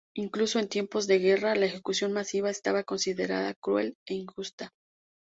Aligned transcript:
Incluso 0.15 0.57
en 0.57 0.67
tiempos 0.67 1.05
de 1.05 1.19
guerra, 1.19 1.53
la 1.55 1.67
ejecución 1.67 2.11
masiva 2.11 2.49
estaba 2.49 2.83
considerada 2.83 3.53
cruel 3.53 3.95
e 4.07 4.15
injusta. 4.15 4.73